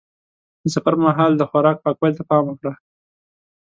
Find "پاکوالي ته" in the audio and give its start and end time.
1.85-2.23